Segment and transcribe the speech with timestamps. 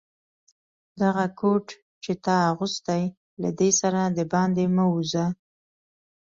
[1.01, 1.65] دغه کوټ
[2.03, 3.03] چي تا اغوستی،
[3.41, 5.25] له دې سره دباندي مه وزه.